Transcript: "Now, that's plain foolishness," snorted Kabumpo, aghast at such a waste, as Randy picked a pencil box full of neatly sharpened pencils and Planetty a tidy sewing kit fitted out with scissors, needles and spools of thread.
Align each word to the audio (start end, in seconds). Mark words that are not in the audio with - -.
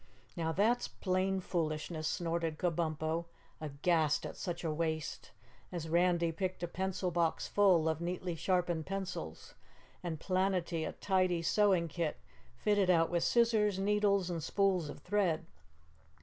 "Now, 0.35 0.51
that's 0.51 0.87
plain 0.87 1.41
foolishness," 1.41 2.07
snorted 2.07 2.57
Kabumpo, 2.57 3.25
aghast 3.59 4.25
at 4.25 4.35
such 4.35 4.63
a 4.63 4.73
waste, 4.73 5.29
as 5.71 5.87
Randy 5.89 6.31
picked 6.31 6.63
a 6.63 6.67
pencil 6.67 7.11
box 7.11 7.47
full 7.47 7.87
of 7.87 8.01
neatly 8.01 8.33
sharpened 8.33 8.87
pencils 8.87 9.53
and 10.01 10.19
Planetty 10.19 10.89
a 10.89 10.93
tidy 10.93 11.43
sewing 11.43 11.87
kit 11.87 12.17
fitted 12.57 12.89
out 12.89 13.11
with 13.11 13.23
scissors, 13.23 13.77
needles 13.77 14.31
and 14.31 14.41
spools 14.41 14.89
of 14.89 14.97
thread. 14.97 15.45